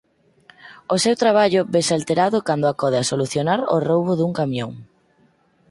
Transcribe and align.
O 0.93 0.95
seu 1.03 1.15
traballo 1.23 1.61
vese 1.73 1.93
alterado 1.97 2.37
cando 2.47 2.65
acode 2.67 2.97
a 2.99 3.07
solucionar 3.11 3.59
o 3.75 3.77
roubo 3.89 4.13
dun 4.15 4.31
camión. 4.39 4.71